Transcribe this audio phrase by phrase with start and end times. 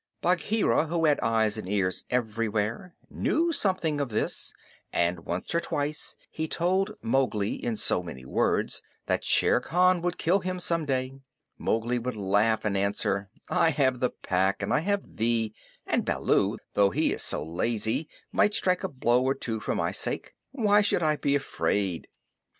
[0.19, 4.51] Bagheera, who had eyes and ears everywhere, knew something of this,
[4.91, 10.17] and once or twice he told Mowgli in so many words that Shere Khan would
[10.17, 11.19] kill him some day.
[11.59, 15.53] Mowgli would laugh and answer: "I have the Pack and I have thee;
[15.85, 19.91] and Baloo, though he is so lazy, might strike a blow or two for my
[19.91, 20.33] sake.
[20.51, 22.07] Why should I be afraid?"